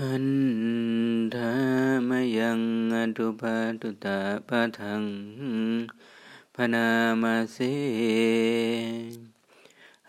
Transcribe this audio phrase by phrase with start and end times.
[0.00, 0.26] หัน
[1.34, 1.54] ธา
[2.08, 2.60] มยัง
[2.94, 5.04] อตุปาตุตาปะทัง
[6.54, 6.88] พนา
[7.22, 7.58] มาเส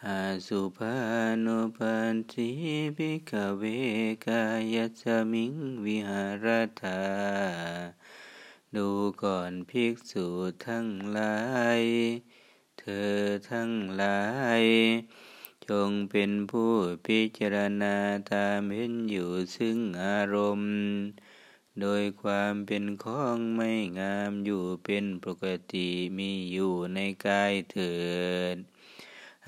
[0.05, 0.97] อาสุภา
[1.45, 2.49] นุปันติ
[2.97, 3.63] ภิกเว
[4.25, 4.43] กา
[4.73, 5.53] ยสมิง
[5.85, 6.45] วิหาร
[6.81, 7.01] ธา
[8.75, 8.87] ดู
[9.23, 10.27] ก่อนภิกษุ
[10.65, 11.37] ทั้งหลา
[11.79, 11.81] ย
[12.79, 13.17] เธอ
[13.51, 14.21] ทั้งหลา
[14.61, 14.63] ย
[15.69, 16.71] จงเป็นผู้
[17.05, 17.95] พิจารณา
[18.31, 20.73] ตามเห็นอยู่ซึ่งอารมณ์
[21.81, 27.95] โดยความเป็นของไม่งามอยู่เป็นปกติมีอยู่ในกายเถิ
[28.53, 28.57] ด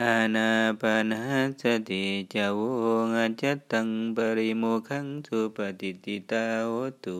[0.03, 1.23] อาณาปนา
[1.62, 2.62] สติจาว
[3.13, 6.71] งอจตังปริโมขังสุปฏิติตาโห
[7.05, 7.20] ตุ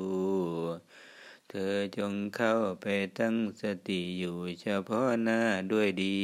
[1.50, 2.86] เธอจงเข้าไป
[3.18, 6.20] ตั้งสติอยู่เฉพาะหน้าด้วยดี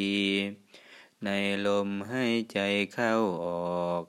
[1.26, 1.30] ใน
[1.68, 2.60] ลมให้ใจ
[2.94, 3.14] เข้า
[3.46, 3.48] อ
[3.90, 4.06] อก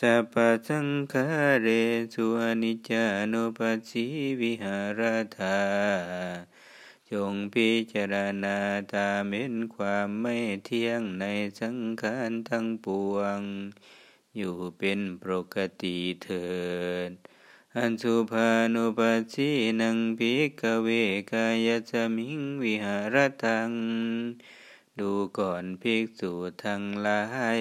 [0.00, 0.34] สัพ
[0.68, 1.26] สังขา
[1.62, 1.68] เร
[2.14, 4.06] สุอนิจจานุปัสสิ
[4.40, 5.00] วิหาร
[5.38, 5.60] ธา
[7.10, 8.14] จงพิจาร
[8.44, 8.58] ณา
[8.94, 11.24] ตามเห็นความไม่เที่ยงใน
[11.60, 13.40] สังขารทั้งปวง
[14.36, 16.50] อยู่เป็นปกติเถิ
[17.08, 17.10] ด
[17.76, 20.88] อันสุภานุปัสสินังภิกเว
[21.32, 23.70] กายสมิงวิหารตัง
[25.00, 26.32] ดูก่อนภิกษุ
[26.64, 27.22] ทั้งหลา
[27.58, 27.60] ย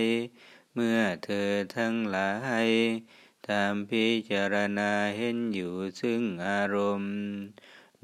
[0.73, 2.31] เมื่อเธอทั้งหลา
[2.65, 2.67] ย
[3.49, 7.15] ตามพิจารณาเห็นอยู่ซึ่งอารมณ์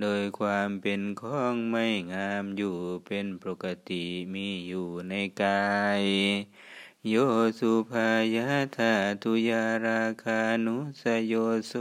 [0.02, 6.04] โดยความเป็นของไม่งามอยู่เป็นปกติมีอยู่ในกาย
[7.08, 7.16] โย
[7.60, 11.34] สุภายาธาตุยาราคานุสโย
[11.68, 11.74] โส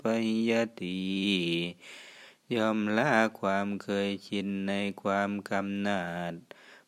[0.00, 0.02] ป
[0.50, 1.00] ยติ
[2.54, 6.34] ยอมละความเคยชินในความกำนาด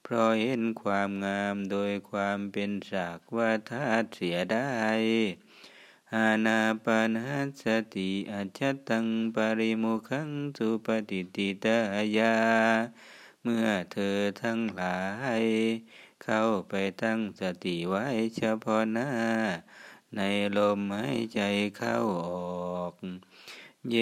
[0.06, 4.72] เพราะเห็นความงามโดยความเป็นสากว่าธาตุเสียได้
[6.14, 7.16] อาณาปาน
[7.62, 11.78] สติอัจตังปริโมขังสุปฏิติตา
[12.18, 12.36] ยา
[13.42, 15.00] เมื่อเธอทั้งหลา
[15.40, 15.42] ย
[16.24, 18.06] เข้าไปตั้งสติไว้
[18.36, 19.12] เฉพาะหน้า
[20.16, 20.20] ใน
[20.56, 21.40] ลมหายใจ
[21.76, 21.96] เข้า
[22.28, 22.30] อ
[22.78, 22.94] อก
[23.90, 23.96] เย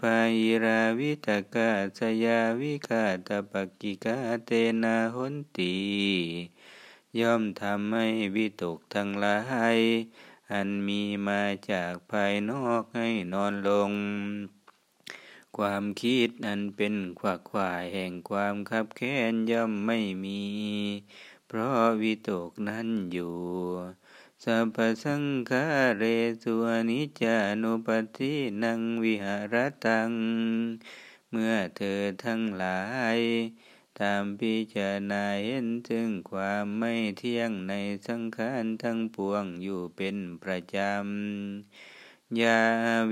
[0.00, 0.34] ปาย
[0.64, 4.50] ราวิตกาสยาวิกาตปกิกาเต
[4.82, 5.76] นาหนตี
[7.20, 8.06] ย่อมทำให้
[8.36, 9.38] วิตกทั้งหลา
[9.76, 9.78] ย
[10.52, 13.92] อันมีมาจากภายนอกให้นอนลง
[15.56, 20.42] ความคิดอันเป็นขวักขวายแห่งความคับแค้นย่อมไม่มี
[21.46, 23.34] เพราะวิตกนั้นอยู่
[24.44, 25.64] สัพสังขา
[25.98, 26.04] เร
[26.42, 30.10] สุอนิจจานุปัฏฐินังวิหารตัง
[31.30, 32.82] เมื่อเธอทั้งหลา
[33.16, 33.18] ย
[34.00, 37.74] ตามพิจารณาเห็นถึงความไม่เที่ยงใน
[38.08, 42.62] สังขารทั้งปวงอยู่เป็นประจำ ยา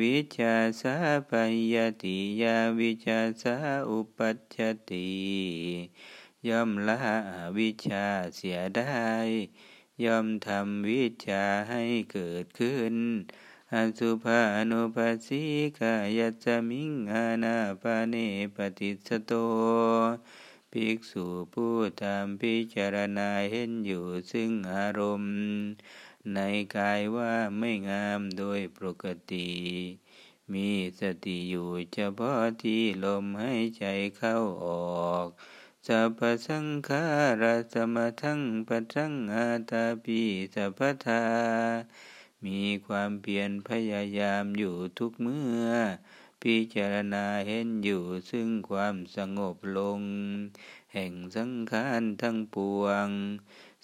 [0.02, 0.96] วิชาสา
[1.30, 1.32] ป
[1.74, 3.56] ยติยาวิชาสา
[3.90, 4.56] อุปัช
[4.90, 5.12] ติ
[6.48, 6.98] ย่อมละ
[7.58, 9.06] วิชาเสียได้
[10.04, 11.82] ย่อมทำวิชาให้
[12.12, 12.94] เกิดขึ้น
[13.72, 14.40] อสุภา
[14.70, 15.42] นุปัสสิ
[15.80, 18.14] กายจมิงอานาปาเน
[18.56, 19.32] ปฏิสโต
[20.70, 21.24] ภิกษุ
[21.54, 25.34] ผู้ทำพิจารณาเห็นอยู่ซึ่งอารมณ์
[26.34, 26.38] ใน
[26.76, 29.48] กายว่าไม่งามโดยปกติ
[30.52, 30.68] มี
[31.00, 33.84] สติอยู่เฉพาะที่ลมให้ใจ
[34.16, 34.68] เข้าอ
[35.10, 35.28] อก
[35.88, 37.04] สัพสังขา
[37.42, 40.20] ราสมทังปัจังอาตาปี
[40.54, 41.22] สัพทา
[42.44, 45.68] มีความเพียรพยายามอยู่ทุกเมื่อ
[46.42, 50.00] พิจารณาเห็นอยู่ซึ่งความสงบลง
[50.92, 53.08] แห่งสังขารทั้งปวง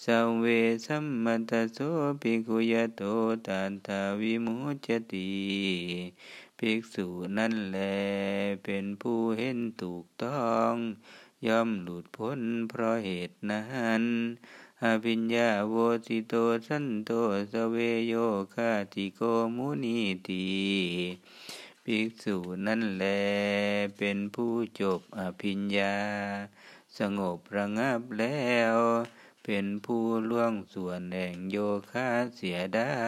[0.04, 0.06] ส
[0.41, 0.47] เว
[0.86, 1.78] สัมมัตโส
[2.22, 3.03] ภิกขุยโต
[3.47, 5.30] ตันทาวิมุจติ
[6.59, 7.06] ภิกษุ
[7.38, 7.78] นั่นแล
[8.65, 10.75] เป็นผู้เห็นถูกต้อง
[11.47, 14.03] ย่อมหลุดพ้นเพราะเหตุนั้น
[14.84, 15.75] อภิญญาโว
[16.06, 16.34] ติโต
[16.66, 17.10] สันโต
[17.53, 17.76] สเว
[18.09, 18.15] โย
[18.54, 19.21] คาติโก
[19.57, 20.47] มุนีตี
[21.84, 22.36] ภิกษุ
[22.66, 23.04] นั่นแล
[23.98, 25.97] เป็นผู้จบอภิญญา
[26.98, 28.77] สงบระงับแล้ว
[29.45, 31.57] เป็นผู้ล่วงส่วนแห่งโย
[31.91, 32.98] คะเสียได้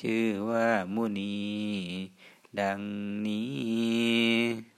[0.00, 1.36] ชื่อว่ามุนี
[2.60, 2.80] ดัง
[3.26, 4.75] นี้